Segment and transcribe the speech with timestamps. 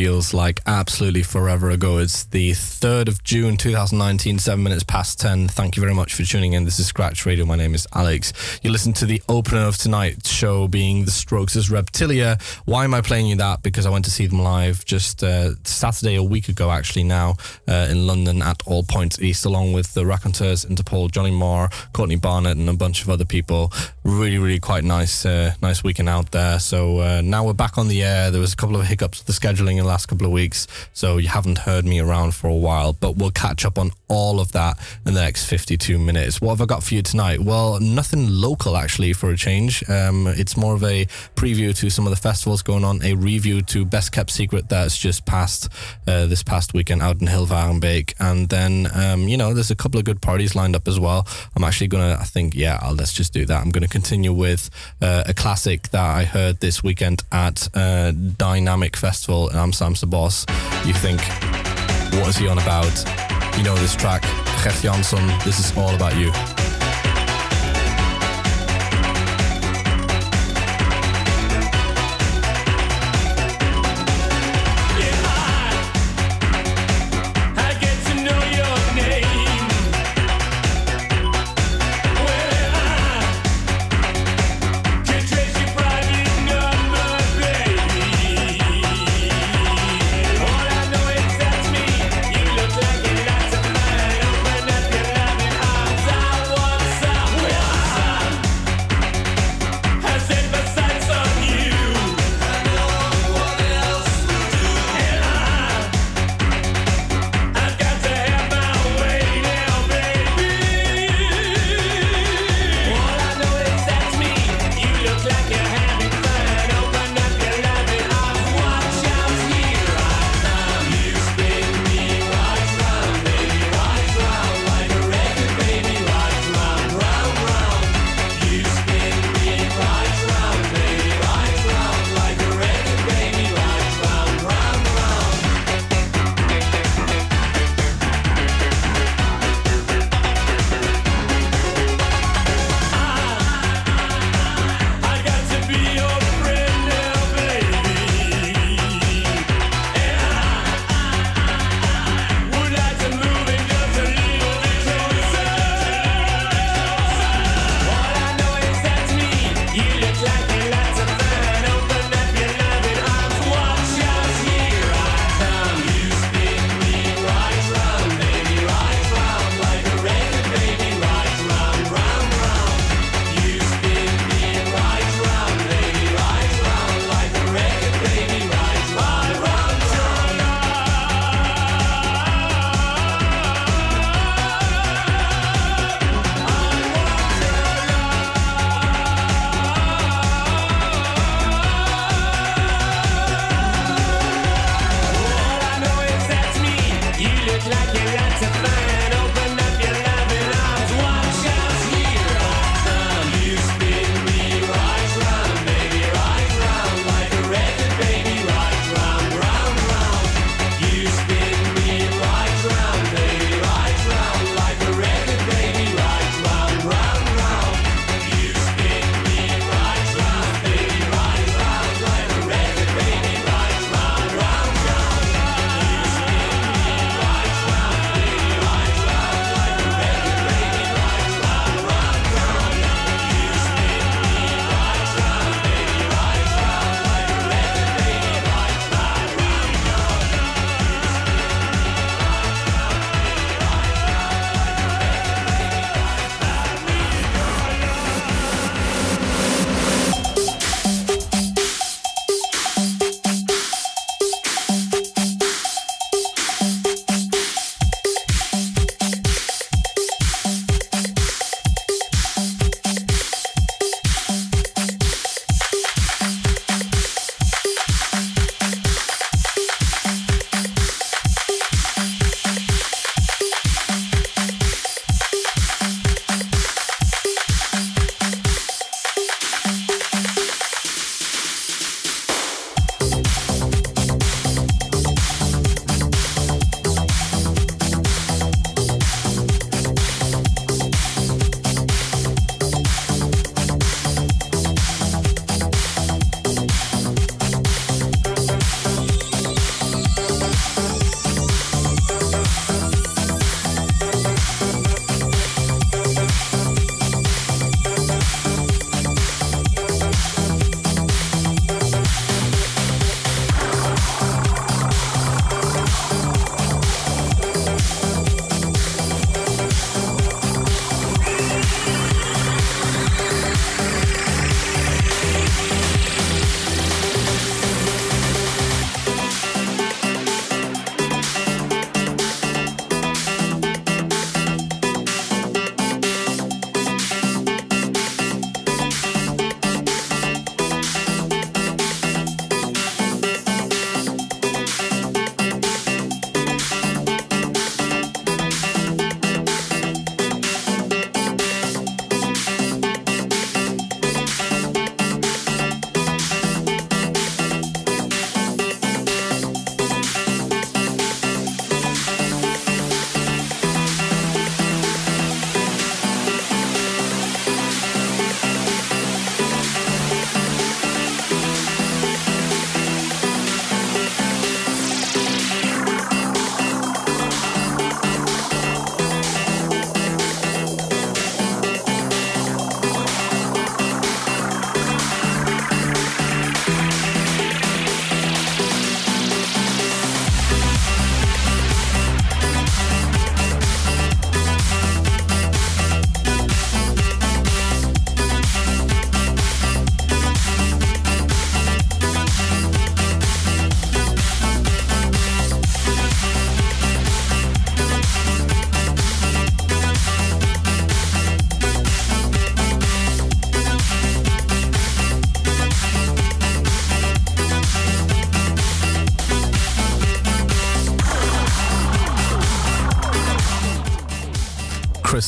[0.00, 1.98] feels like absolutely forever ago.
[1.98, 5.48] It's the 3rd of June 2019, 7 minutes past 10.
[5.48, 6.64] Thank you very much for tuning in.
[6.64, 7.44] This is Scratch Radio.
[7.44, 8.32] My name is Alex.
[8.62, 12.40] You listen to the opener of tonight's show being The Strokes' as Reptilia.
[12.64, 13.62] Why am I playing you that?
[13.62, 17.36] Because I went to see them live just uh, Saturday, a week ago actually now,
[17.68, 22.16] uh, in London at All Points East, along with the Raconteurs, Interpol, Johnny Marr, Courtney
[22.16, 23.70] Barnett, and a bunch of other people.
[24.04, 26.58] Really, really quite nice, uh, nice weekend out there.
[26.58, 28.30] So uh, now we're back on the air.
[28.30, 31.28] There was a couple of hiccups with the scheduling last couple of weeks, so you
[31.28, 32.92] haven't heard me around for a while.
[32.92, 36.40] But we'll catch up on all of that in the next 52 minutes.
[36.40, 37.40] What have I got for you tonight?
[37.40, 39.88] Well, nothing local actually for a change.
[39.88, 41.06] Um, it's more of a
[41.36, 44.96] preview to some of the festivals going on, a review to Best Kept Secret that's
[44.98, 45.68] just passed
[46.06, 49.98] uh, this past weekend out in Hilvarenbeek, and then um, you know there's a couple
[49.98, 51.26] of good parties lined up as well.
[51.54, 53.62] I'm actually gonna, I think, yeah, I'll, let's just do that.
[53.62, 54.70] I'm gonna continue with
[55.00, 60.44] uh, a classic that I heard this weekend at uh, Dynamic Festival in the Boss,
[60.84, 61.20] You think,
[62.12, 62.92] what is he on about?
[63.56, 64.22] You know this track,
[64.62, 65.26] Gerd Janson.
[65.44, 66.30] This is all about you.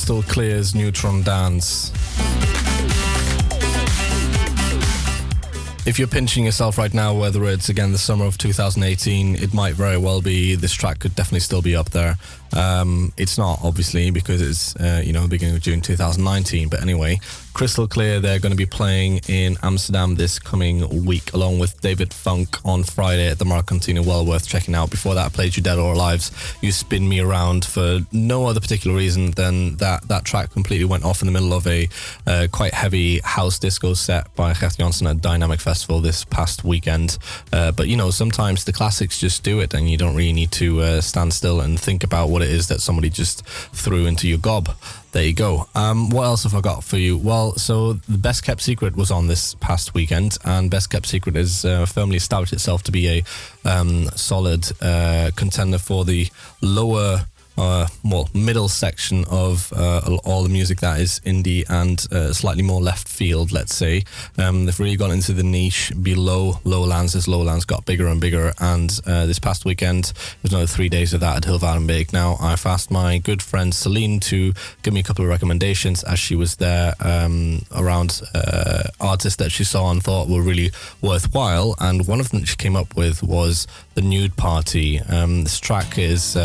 [0.02, 1.92] Crystal Clear's Neutron Dance.
[5.86, 9.74] If you're pinching yourself right now, whether it's again the summer of 2018, it might
[9.74, 12.16] very well be this track could definitely still be up there.
[12.54, 16.68] Um, it's not obviously because it's uh, you know the beginning of June 2019.
[16.68, 17.18] But anyway,
[17.54, 22.12] Crystal Clear they're going to be playing in Amsterdam this coming week, along with David
[22.12, 24.04] Funk on Friday at the Marktkantine.
[24.04, 24.90] Well worth checking out.
[24.90, 26.30] Before that, I played You Dead or Alive's
[26.60, 31.04] You Spin Me Around for no other particular reason than that that track completely went
[31.04, 31.88] off in the middle of a
[32.26, 37.18] uh, quite heavy house disco set by Gerd Janson at Dynamic Festival this past weekend.
[37.52, 40.52] Uh, but you know, sometimes the classics just do it, and you don't really need
[40.52, 44.28] to uh, stand still and think about what it is that somebody just threw into
[44.28, 44.74] your gob.
[45.12, 45.68] There you go.
[45.74, 47.18] Um, what else have I got for you?
[47.18, 51.34] Well, so the Best Kept Secret was on this past weekend, and Best Kept Secret
[51.36, 53.24] has uh, firmly established itself to be a
[53.68, 56.28] um, solid uh, contender for the
[56.62, 62.32] lower uh, well, middle section of uh, all the music that is indie and uh,
[62.32, 64.04] slightly more left field, let's say.
[64.38, 68.52] Um, they've really gone into the niche below Lowlands as Lowlands got bigger and bigger.
[68.58, 72.12] And uh, this past weekend, there's another three days of that at Hilvarenbeek.
[72.12, 76.18] Now, I've asked my good friend Celine to give me a couple of recommendations as
[76.18, 81.74] she was there um, around uh, artists that she saw and thought were really worthwhile.
[81.78, 85.00] And one of them that she came up with was The Nude Party.
[85.00, 86.36] Um, this track is.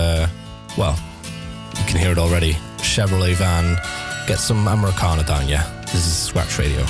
[0.78, 0.98] Well,
[1.78, 2.54] you can hear it already.
[2.78, 3.78] Chevrolet van.
[4.28, 5.68] Get some Americana down, yeah?
[5.82, 6.86] This is Scratch Radio.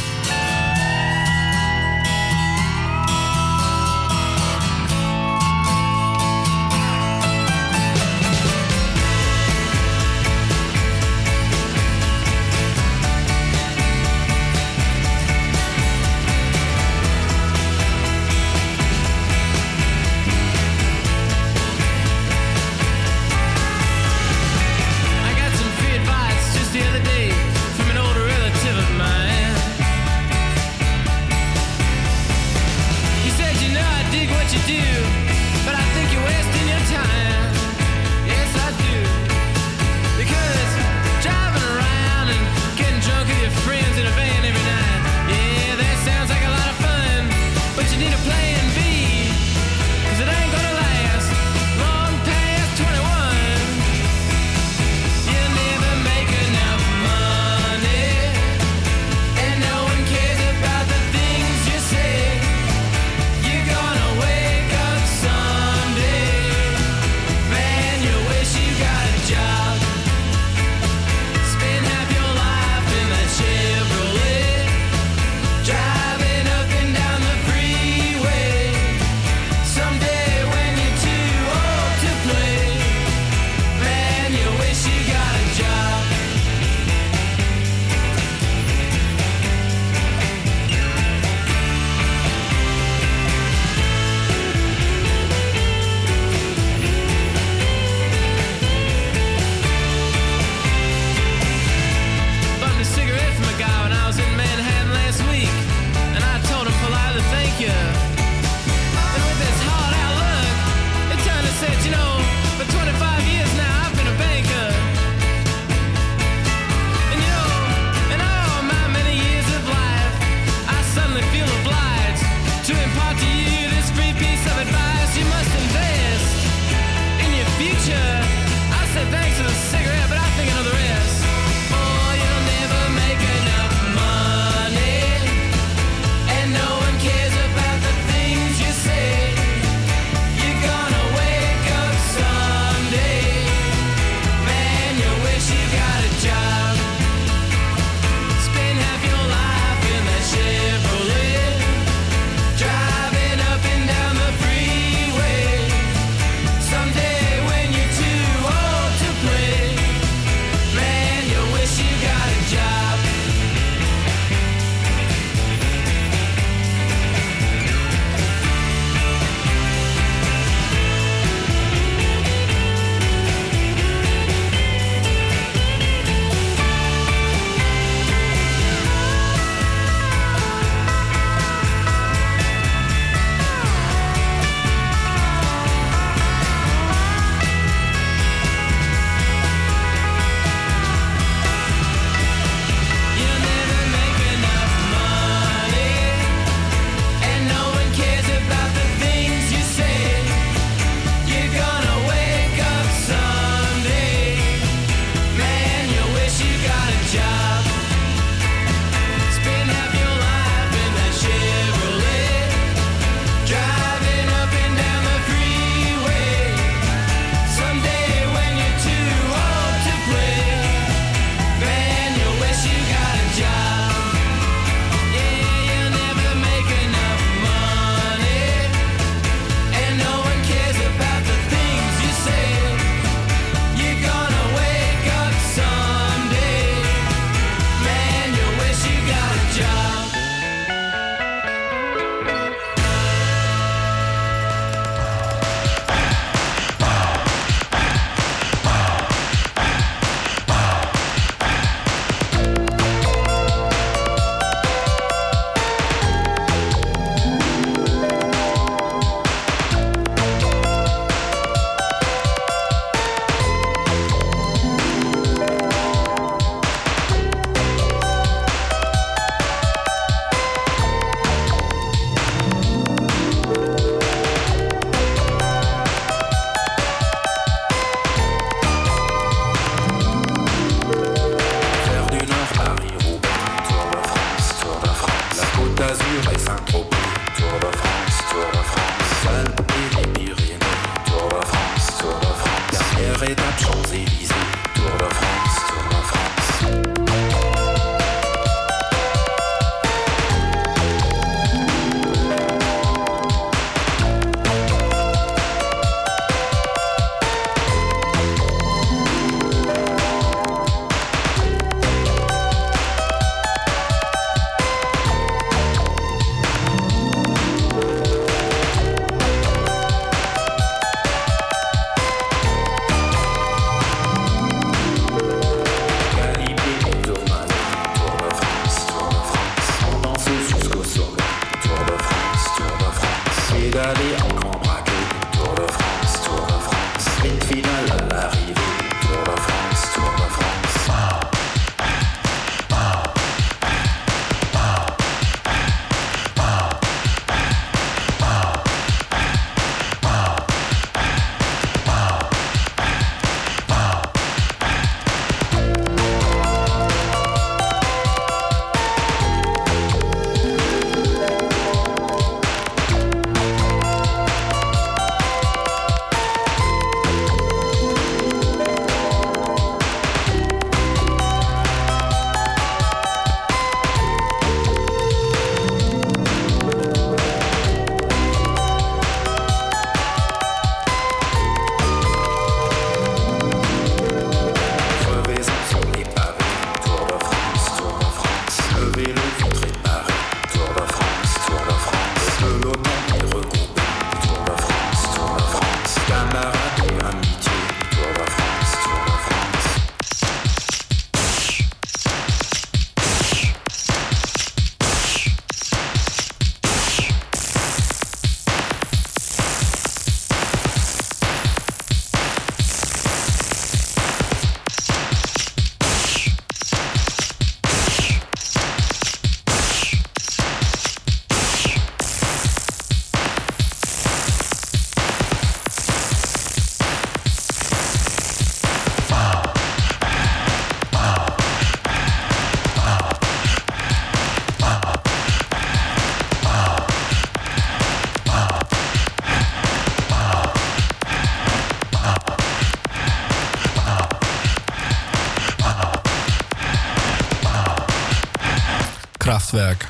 [449.47, 449.87] Kraftwerk.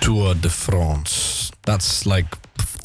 [0.00, 1.52] Tour de France.
[1.66, 2.26] That's like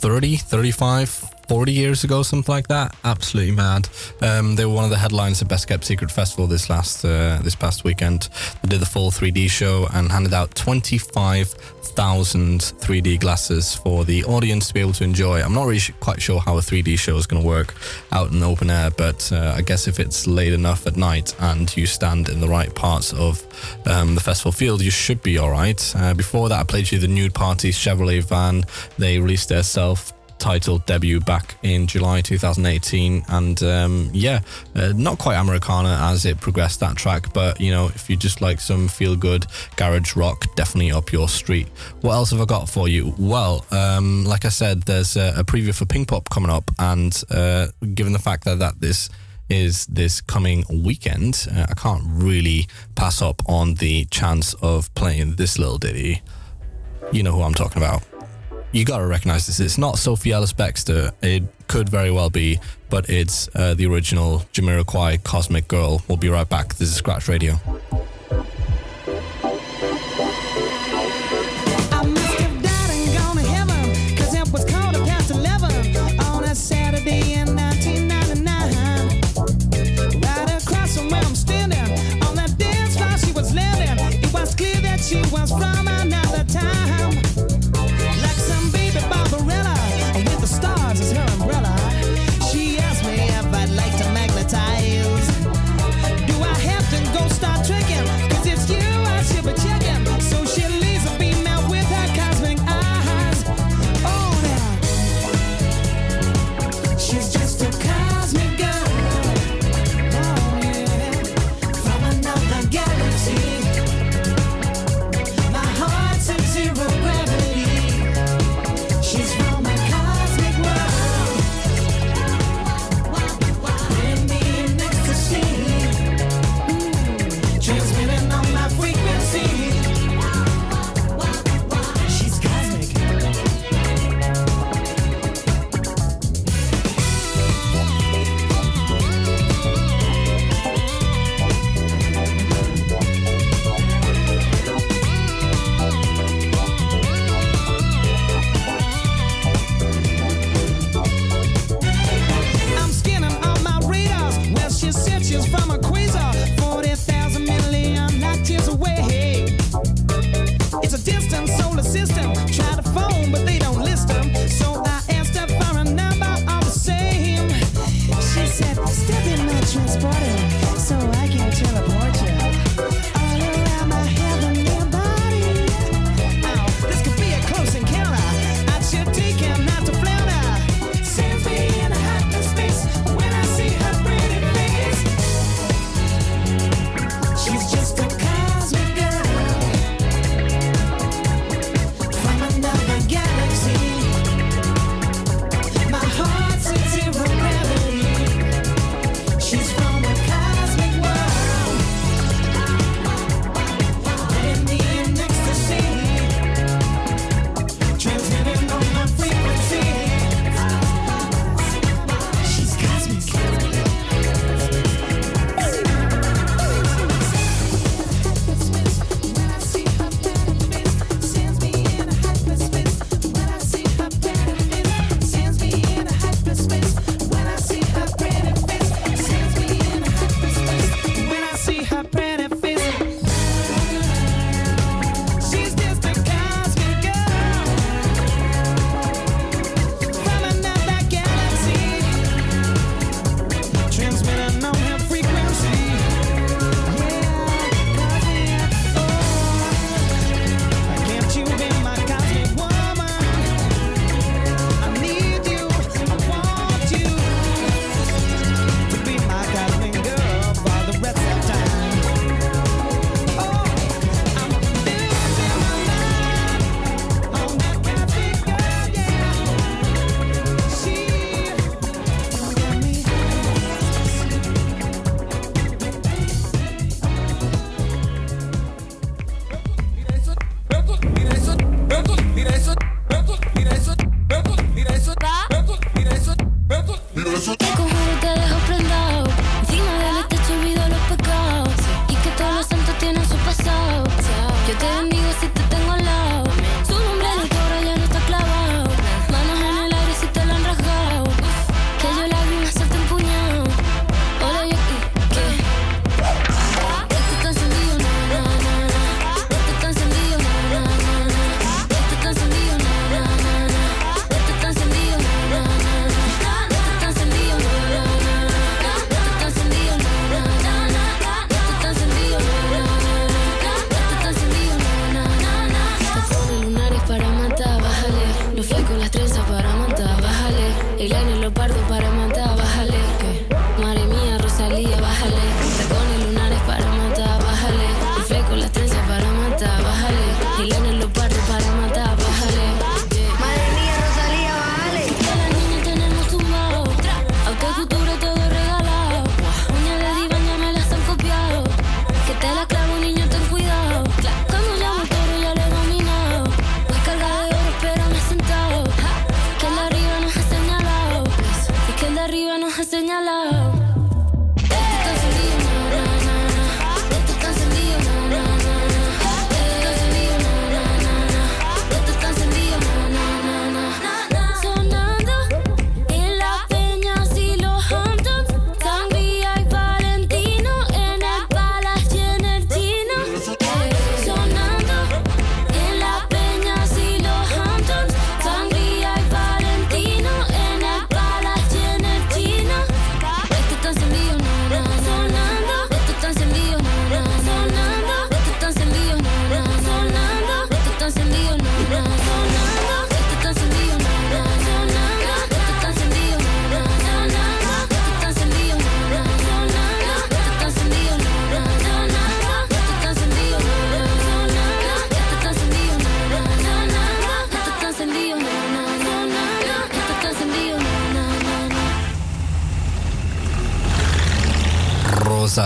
[0.02, 2.96] 30, 35, 40 years ago, something like that.
[3.04, 3.88] Absolutely mad.
[4.22, 7.40] Um, they were one of the headlines at Best Kept Secret Festival this last uh,
[7.44, 8.30] this past weekend.
[8.62, 14.68] They did the full 3D show and handed out 25,000 3D glasses for the audience
[14.68, 15.42] to be able to enjoy.
[15.42, 17.76] I'm not really sh- quite sure how a 3D show is going to work
[18.12, 21.36] out in the open air, but uh, I guess if it's late enough at night
[21.40, 23.44] and you stand in the right parts of
[23.86, 25.94] um, the festival field, you should be all right.
[25.96, 28.66] Uh, before that, I played you the Nude Party Chevrolet van.
[28.98, 34.42] They released their self titled debut back in July 2018 and um, yeah
[34.76, 38.42] uh, not quite Americana as it progressed that track but you know if you just
[38.42, 39.46] like some feel good
[39.76, 41.68] garage rock definitely up your street.
[42.02, 43.16] What else have I got for you?
[43.18, 47.24] Well um, like I said there's a, a preview for Pink Pop coming up and
[47.32, 49.10] uh, given the fact that, that this
[49.50, 55.36] is this coming weekend uh, I can't really pass up on the chance of playing
[55.36, 56.22] this little ditty.
[57.12, 58.04] You know who I'm talking about
[58.76, 59.62] you got to recognize this.
[59.62, 61.14] It's not Sophie Ellis Bextor.
[61.22, 62.60] It could very well be,
[62.90, 66.04] but it's uh, the original Jamiroquai Cosmic Girl.
[66.10, 66.76] We'll be right back.
[66.76, 67.58] This is Scratch Radio.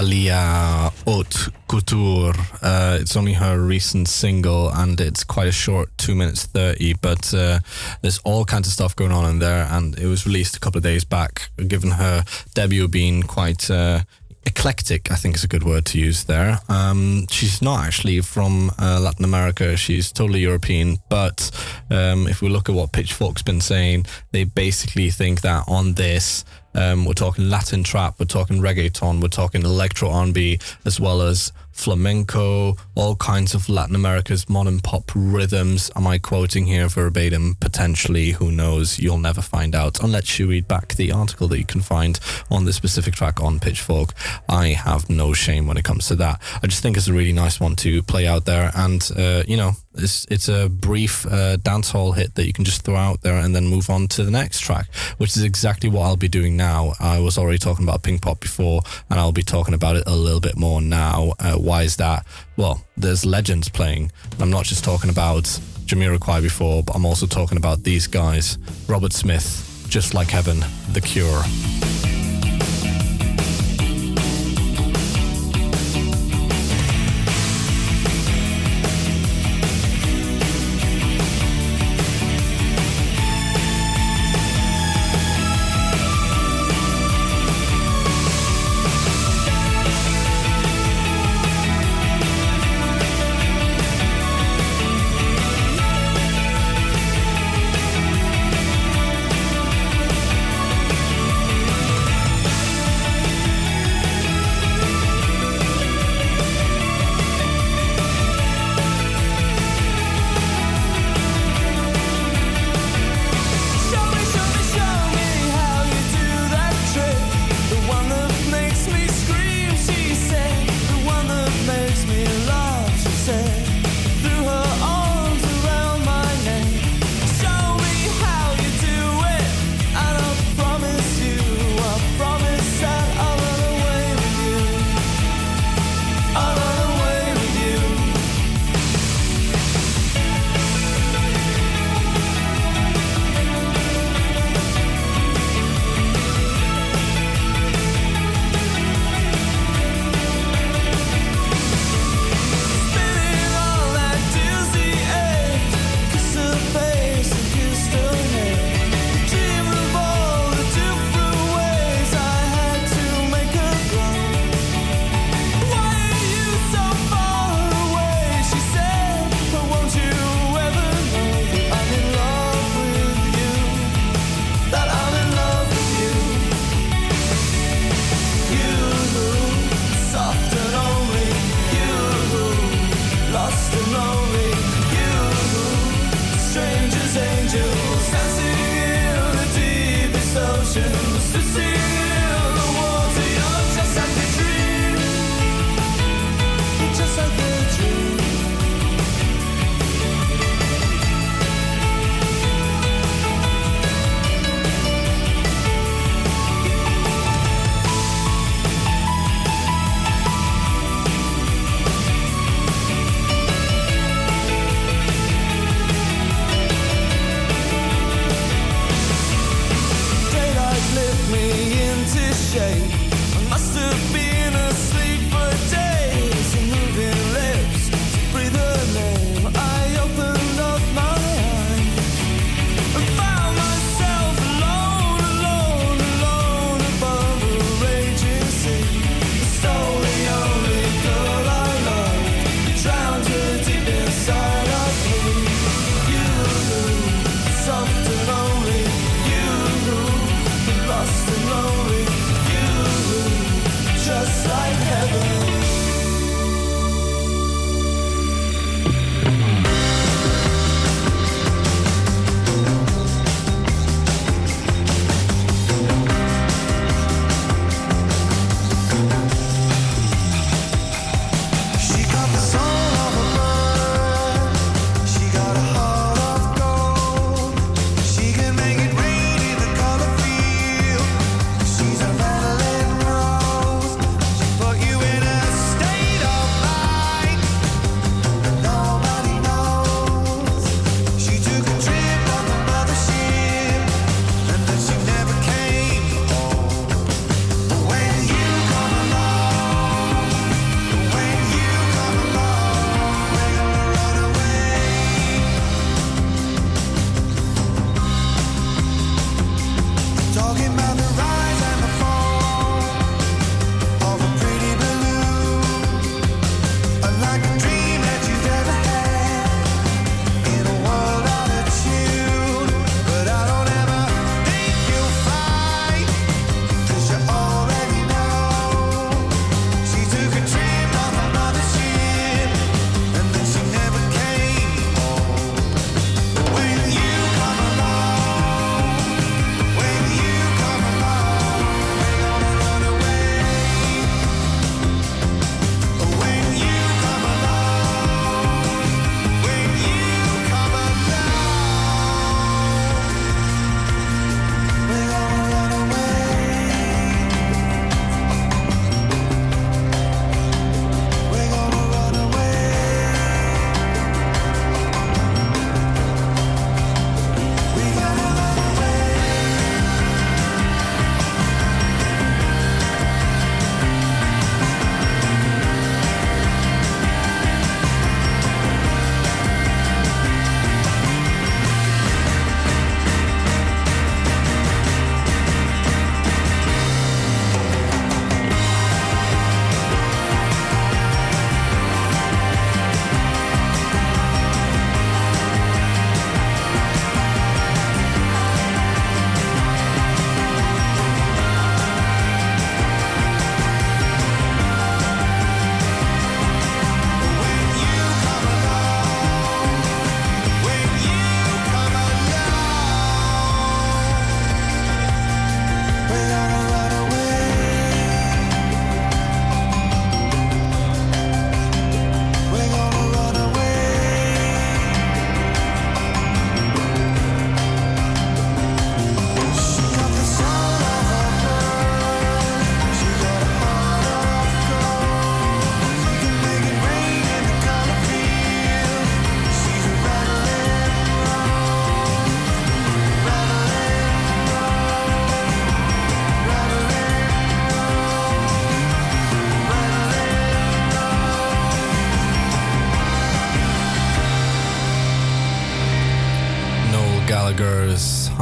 [0.09, 2.33] Rosalia Aute Cuture.
[2.63, 7.31] Uh, it's only her recent single and it's quite a short, 2 minutes 30, but
[7.31, 7.59] uh,
[8.01, 10.79] there's all kinds of stuff going on in there and it was released a couple
[10.79, 13.69] of days back, given her debut being quite.
[13.69, 14.01] Uh,
[14.45, 16.59] eclectic, I think is a good word to use there.
[16.69, 19.77] Um, she's not actually from uh, Latin America.
[19.77, 20.97] She's totally European.
[21.09, 21.51] But
[21.91, 26.45] um, if we look at what Pitchfork's been saying, they basically think that on this,
[26.73, 31.51] um, we're talking Latin trap, we're talking reggaeton, we're talking electro R&B, as well as
[31.79, 35.89] flamenco, all kinds of Latin America's modern pop rhythms.
[35.95, 37.55] Am I quoting here verbatim?
[37.61, 38.99] Potentially, who knows?
[38.99, 42.19] You'll never find out unless you read back the article that you can find
[42.51, 44.13] on this specific track on Pitchfork.
[44.49, 46.41] I have no shame when it comes to that.
[46.61, 49.55] I just think it's a really nice one to play out there, and uh, you
[49.55, 53.37] know, it's it's a brief uh, dancehall hit that you can just throw out there
[53.37, 56.57] and then move on to the next track, which is exactly what I'll be doing
[56.57, 56.93] now.
[56.99, 60.15] I was already talking about Pink Pop before, and I'll be talking about it a
[60.15, 61.33] little bit more now.
[61.39, 62.25] Uh, why is that?
[62.57, 64.11] Well, there's legends playing.
[64.39, 65.43] I'm not just talking about
[65.85, 71.01] Jamiroquai before, but I'm also talking about these guys: Robert Smith, Just Like Heaven, The
[71.01, 71.98] Cure.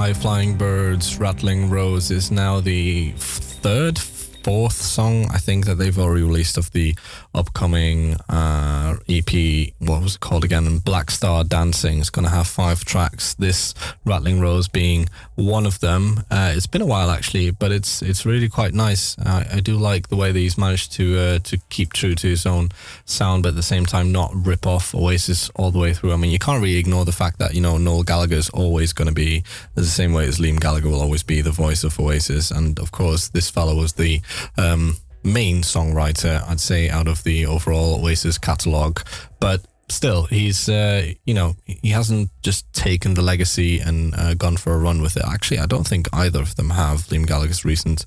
[0.08, 6.00] High Flying Birds, Rattling Rose is now the third, fourth song I think that they've
[6.00, 6.96] already released of the
[7.36, 8.57] upcoming uh,
[9.08, 9.74] EP.
[9.80, 10.80] What was it called again?
[10.80, 12.00] Black Star Dancing.
[12.00, 13.34] It's going to have five tracks.
[13.36, 13.74] This
[14.06, 16.24] Rattling Rose being one of them.
[16.32, 19.18] Uh, it's been a while actually, but it's it's really quite nice.
[19.18, 22.28] Uh, I do like the way that he's managed to uh, to keep true to
[22.28, 22.70] his own
[23.06, 26.14] sound, but at the same time not rip off Oasis all the way through.
[26.14, 29.08] I mean, you can't really ignore the fact that you know Noel Gallagher's always going
[29.08, 29.44] to be
[29.76, 32.92] the same way as Liam Gallagher will always be the voice of Oasis, and of
[32.92, 34.22] course this fellow was the
[34.58, 34.98] um,
[35.28, 39.02] main songwriter, I'd say, out of the overall Oasis catalogue.
[39.40, 44.58] But still, he's uh, you know he hasn't just taken the legacy and uh, gone
[44.58, 45.24] for a run with it.
[45.26, 47.08] Actually, I don't think either of them have.
[47.08, 48.06] Liam Gallagher's recent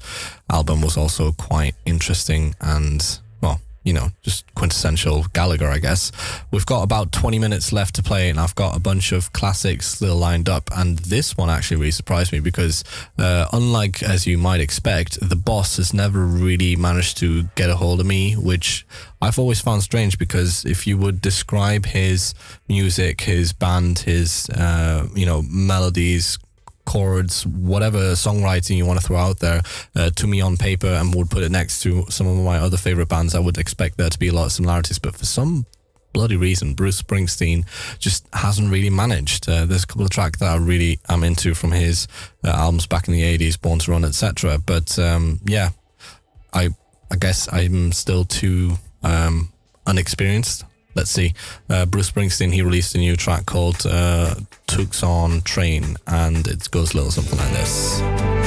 [0.51, 3.61] album was also quite interesting and well.
[3.83, 6.13] You know, just quintessential Gallagher, I guess.
[6.51, 9.89] We've got about 20 minutes left to play, and I've got a bunch of classics
[9.89, 10.69] still lined up.
[10.77, 12.85] And this one actually really surprised me because,
[13.19, 17.77] uh, unlike as you might expect, the boss has never really managed to get a
[17.77, 18.87] hold of me, which
[19.23, 22.35] I've always found strange because if you would describe his
[22.69, 26.39] music, his band, his uh, you know melodies,
[26.85, 29.63] chords, whatever songwriting you want to throw out there
[29.95, 32.77] uh, to me on paper, and would put it next to some of my other
[32.77, 34.99] favorite bands, I would expect there to be a lot of similarities.
[34.99, 35.67] But for some
[36.13, 37.65] bloody reason, Bruce Springsteen
[37.99, 39.49] just hasn't really managed.
[39.49, 42.09] Uh, there's a couple of tracks that I really am into from his
[42.45, 44.59] uh, albums back in the 80s, Born to Run, etc.
[44.65, 45.71] But um, yeah,
[46.53, 46.71] I
[47.11, 49.53] I guess I'm still too um,
[49.87, 50.65] unexperienced.
[50.95, 51.35] Let's see.
[51.69, 54.35] Uh, Bruce Springsteen, he released a new track called uh,
[54.67, 58.40] Tucson Train, and it goes a little something like this.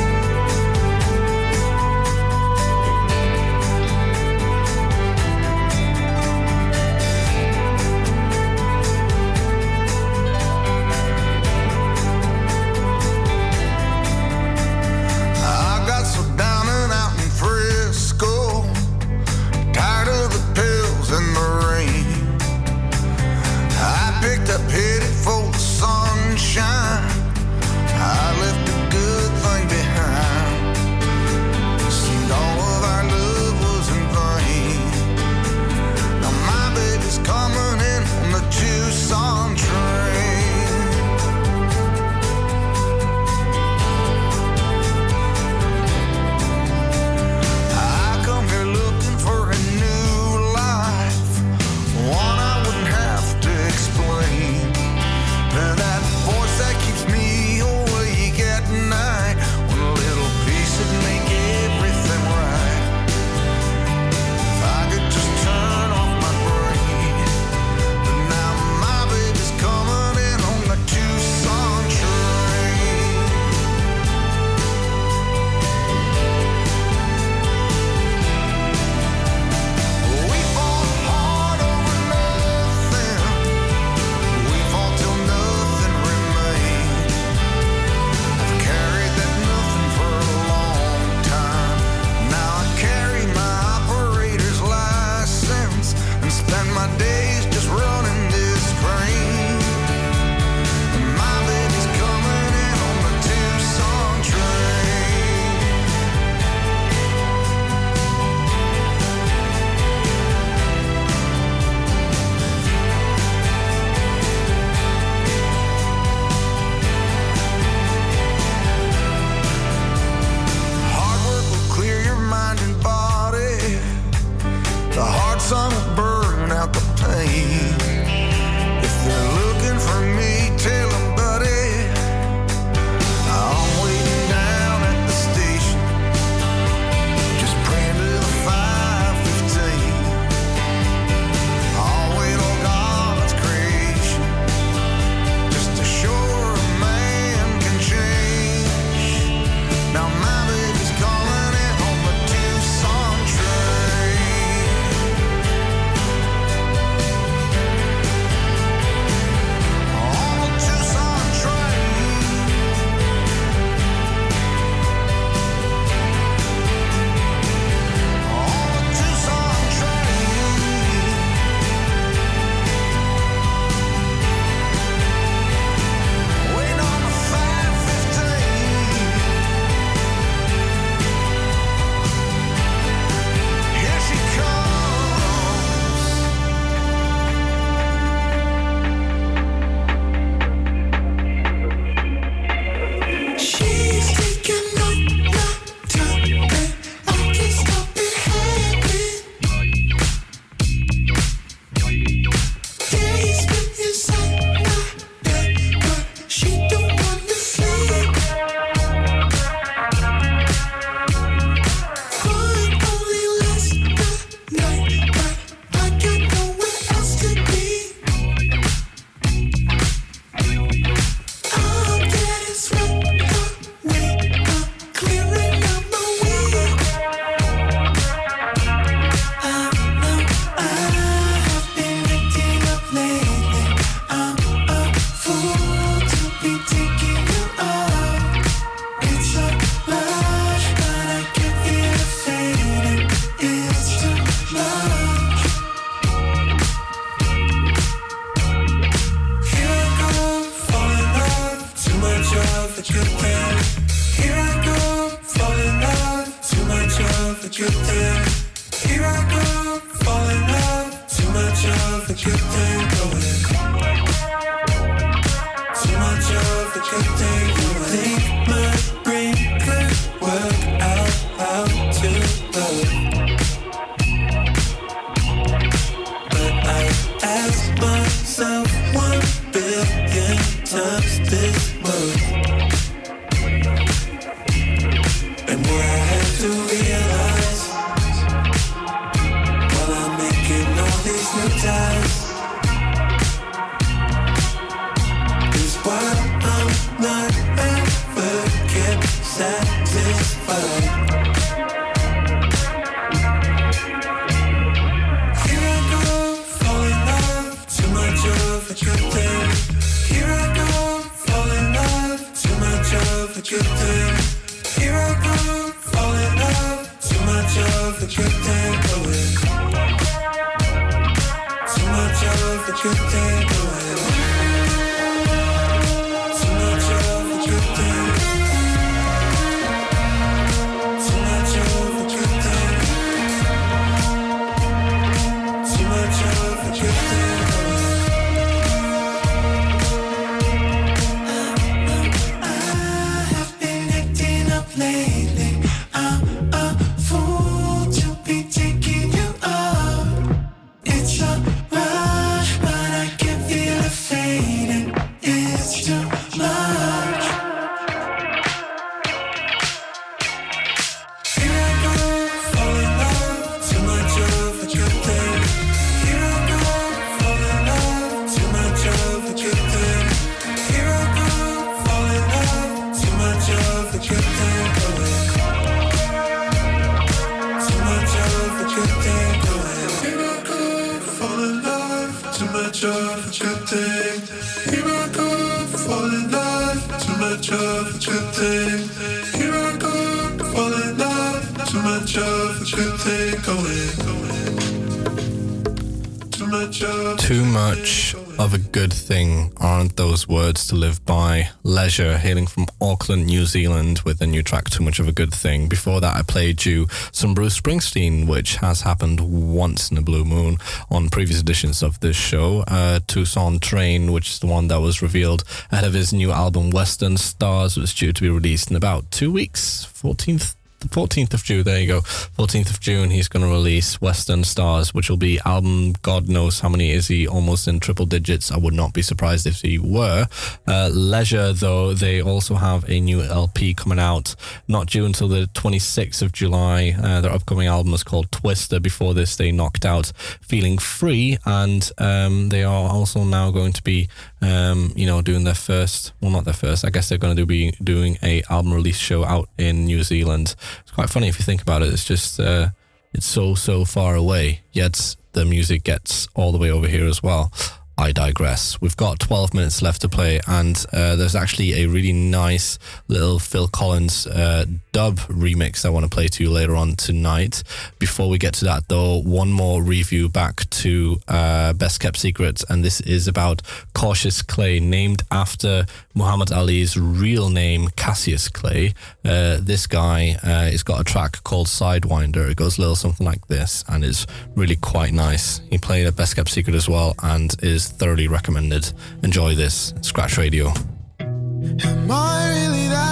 [400.33, 401.47] Words to live by.
[401.61, 405.31] Leisure, hailing from Auckland, New Zealand, with a new track, Too Much of a Good
[405.31, 405.69] Thing.
[405.69, 410.25] Before that, I played you some Bruce Springsteen, which has happened once in a blue
[410.25, 410.57] moon
[410.89, 412.63] on previous editions of this show.
[412.67, 416.71] Uh, Tucson Train, which is the one that was revealed ahead of his new album,
[416.71, 421.43] Western Stars, was due to be released in about two weeks, 14th the 14th of
[421.43, 422.01] June, there you go.
[422.01, 426.59] 14th of June, he's going to release Western Stars, which will be album, God knows
[426.59, 428.51] how many is he, almost in triple digits.
[428.51, 430.27] I would not be surprised if he were.
[430.67, 434.35] Uh, Leisure, though, they also have a new LP coming out,
[434.67, 436.95] not due until the 26th of July.
[437.01, 438.79] Uh, their upcoming album is called Twister.
[438.79, 440.11] Before this, they knocked out
[440.41, 444.09] Feeling Free, and um, they are also now going to be,
[444.43, 447.45] um, you know, doing their first, well, not their first, I guess they're going to
[447.45, 450.55] be doing a album release show out in New Zealand.
[450.81, 451.93] It's quite funny if you think about it.
[451.93, 452.69] It's just, uh,
[453.13, 457.23] it's so, so far away, yet the music gets all the way over here as
[457.23, 457.51] well.
[457.97, 458.81] I digress.
[458.81, 463.39] We've got 12 minutes left to play, and uh, there's actually a really nice little
[463.39, 467.63] Phil Collins uh, dub remix I want to play to you later on tonight.
[467.99, 472.65] Before we get to that, though, one more review back to uh, Best Kept Secrets,
[472.67, 473.61] and this is about
[473.93, 475.85] Cautious Clay, named after
[476.15, 478.93] Muhammad Ali's real name, Cassius Clay.
[479.25, 482.49] Uh, this guy uh, has got a track called Sidewinder.
[482.49, 485.61] It goes a little something like this, and is really quite nice.
[485.69, 488.91] He played at Best Kept Secret as well, and is thoroughly recommended.
[489.23, 490.73] Enjoy this, Scratch Radio.
[491.19, 493.03] Am I really that?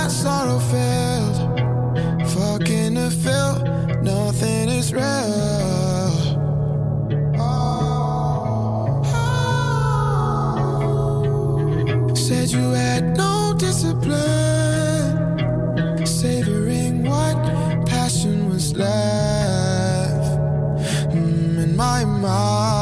[2.34, 3.64] Fucking feel
[4.02, 5.91] nothing is real.
[12.32, 14.08] Said you had no discipline,
[16.06, 17.36] savoring what
[17.86, 20.40] passion was left
[21.12, 22.81] mm, in my mind.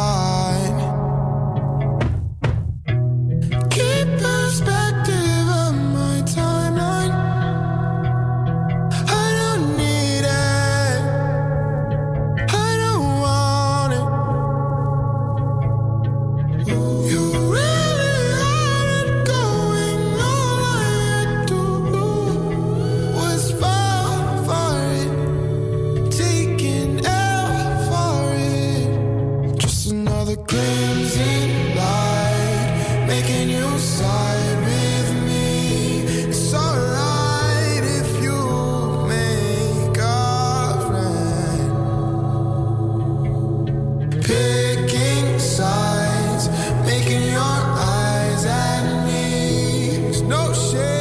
[50.42, 50.99] Oh shit.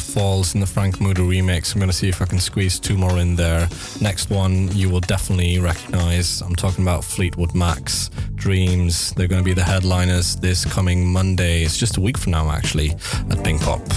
[0.00, 1.74] Falls in the Frank Muda remix.
[1.74, 3.68] I'm going to see if I can squeeze two more in there.
[4.00, 6.40] Next one you will definitely recognize.
[6.42, 9.12] I'm talking about Fleetwood Mac's Dreams.
[9.12, 11.62] They're going to be the headliners this coming Monday.
[11.62, 13.95] It's just a week from now, actually, at Pinkpop.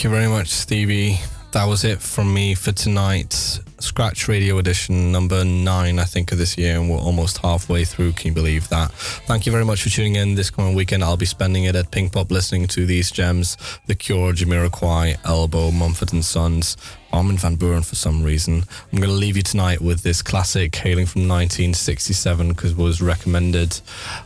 [0.00, 1.20] Thank you very much, Stevie.
[1.52, 3.34] That was it from me for tonight.
[3.80, 8.12] Scratch Radio Edition number nine, I think, of this year, and we're almost halfway through.
[8.12, 8.92] Can you believe that?
[8.92, 11.04] Thank you very much for tuning in this coming weekend.
[11.04, 16.14] I'll be spending it at Pinkpop listening to these gems The Cure, Jamiroquai, Elbow, Mumford
[16.14, 16.78] and Sons,
[17.12, 18.62] Armin van Buuren for some reason.
[18.90, 23.02] I'm going to leave you tonight with this classic hailing from 1967 because it was
[23.02, 23.78] recommended.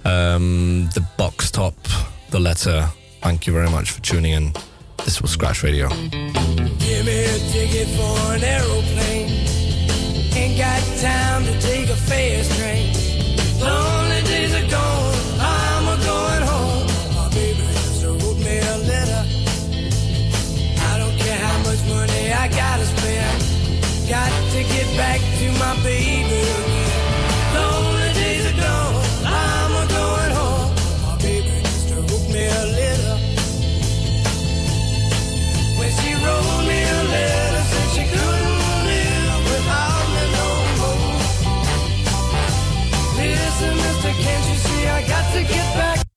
[0.04, 1.74] Um, the Box Top,
[2.30, 2.90] The Letter.
[3.22, 4.52] Thank you very much for tuning in.
[5.04, 5.88] This was Scratch Radio.
[5.88, 9.28] Give me a ticket for an aeroplane.
[10.34, 13.03] Ain't got time to take a fast train.